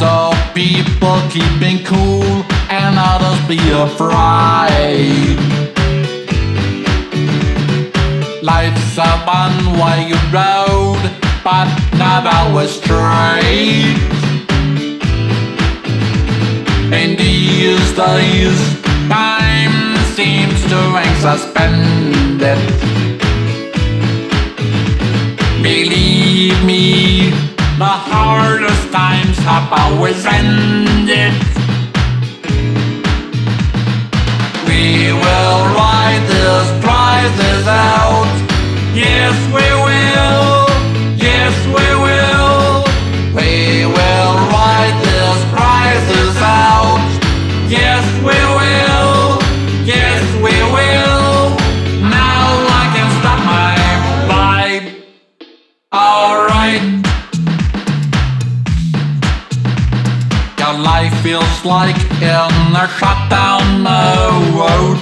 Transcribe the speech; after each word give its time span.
of 0.00 0.34
people 0.54 1.20
keeping 1.28 1.84
cool 1.84 2.44
and 2.70 2.94
others 2.96 3.40
be 3.48 3.58
afraid. 3.70 5.36
Life's 8.42 8.98
a 8.98 9.10
one-way 9.26 10.12
road, 10.32 11.02
but 11.44 11.68
not 11.96 12.26
always 12.26 12.70
straight. 12.70 13.98
In 17.00 17.16
these 17.16 17.92
days, 17.94 18.58
time 19.08 19.96
seems 20.14 20.60
to 20.70 20.78
hang 20.96 21.14
suspended. 21.20 22.58
Believe 25.62 26.64
me, 26.64 27.11
the 27.82 27.98
hardest 28.14 28.92
times 28.92 29.36
have 29.38 29.66
always 29.72 30.24
ended. 30.24 31.34
We 34.68 35.10
will 35.10 35.58
ride 35.74 36.22
this 36.30 36.66
crisis 36.84 37.66
out. 37.66 38.30
Yes, 38.94 39.34
we 39.56 39.66
will. 39.86 40.70
Yes, 41.28 41.54
we 41.76 41.86
will. 42.06 42.86
We 43.34 43.50
will 43.96 44.34
ride 44.54 44.96
this 45.10 45.38
crisis 45.50 46.36
out. 46.38 47.02
Yes, 47.68 48.04
we 48.28 48.38
will. 48.58 49.42
Yes, 49.84 50.22
we 50.36 50.54
will. 50.76 51.58
Now 52.06 52.46
I 52.80 52.84
can 52.94 53.08
stop 53.18 53.40
my 53.54 53.74
vibe. 54.30 54.86
Alright. 55.92 56.41
Life 60.80 61.14
feels 61.22 61.64
like 61.64 61.96
in 62.22 62.74
a 62.74 62.88
shutdown 62.98 63.82
mode. 63.82 64.98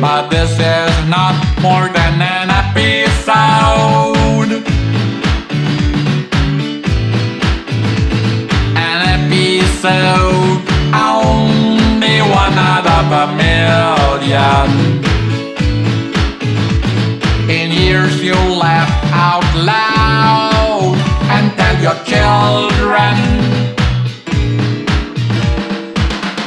But 0.00 0.28
this 0.28 0.50
is 0.52 1.08
not 1.08 1.34
more 1.62 1.88
than 1.88 2.20
an 2.20 2.50
episode. 2.50 3.26
An 8.76 9.00
episode, 9.16 10.62
only 10.92 12.20
one 12.22 12.58
out 12.58 12.86
of 12.98 13.12
a 13.22 13.26
million. 13.36 14.68
In 17.48 17.70
years 17.70 18.20
you 18.22 18.34
laugh 18.34 18.90
out 19.12 19.44
loud 19.54 19.95
children. 22.04 23.14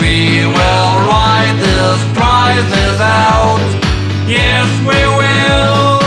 We 0.00 0.46
will 0.46 0.92
ride 1.12 1.56
this 1.58 2.00
crisis 2.16 3.00
out. 3.00 3.60
Yes 4.26 4.68
we 4.88 5.00
will. 5.20 6.00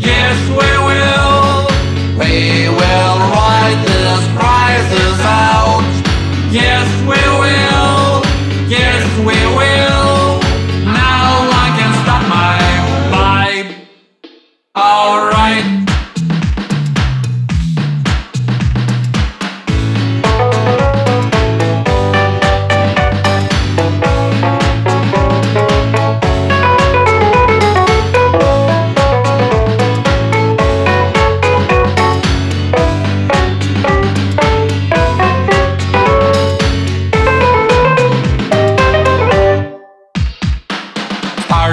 Yes 0.00 0.38
we 0.48 0.70
will. 0.88 1.66
We 2.20 2.68
will 2.68 3.16
ride 3.36 3.80
this 3.84 4.22
crisis 4.38 5.18
out. 5.24 5.86
Yes 6.50 6.86
we 7.10 7.20
will. 7.42 8.22
Yes 8.68 9.04
we 9.18 9.38
will. 9.60 10.40
Now 10.84 11.48
I 11.64 11.66
can 11.76 11.92
stop 12.02 12.22
my 12.28 12.58
vibe. 13.12 13.70
Alright 14.76 15.85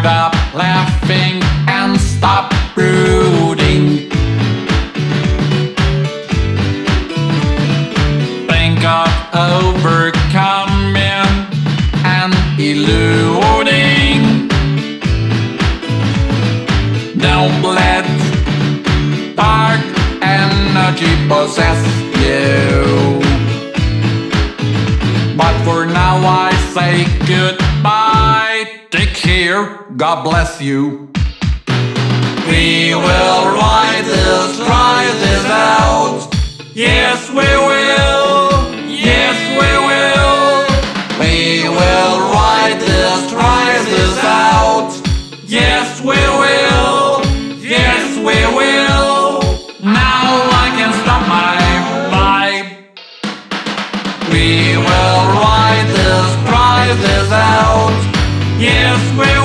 Start 0.04 0.34
up 0.36 0.54
laughing 0.54 1.42
and 1.70 1.98
stop 1.98 2.54
brooding. 2.76 4.10
Think 8.50 8.84
of 8.84 9.08
overcoming 9.34 10.98
and 12.04 12.34
eluding. 12.60 14.50
Don't 17.18 17.62
let 17.64 18.04
dark 19.38 19.80
energy 20.22 21.14
possess 21.30 21.82
you. 22.20 23.22
But 25.38 25.54
for 25.64 25.86
now 25.86 26.18
I 26.28 26.52
say 26.74 27.06
goodbye. 27.26 28.23
Take 28.90 29.14
care. 29.16 29.86
God 29.98 30.24
bless 30.24 30.62
you. 30.62 31.10
We 32.48 32.94
will 32.94 33.46
ride 33.56 34.04
this 34.06 34.58
crisis 34.58 35.46
out. 35.46 35.73
square 59.00 59.43